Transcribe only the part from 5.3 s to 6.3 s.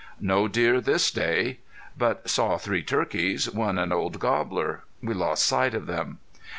sight of them.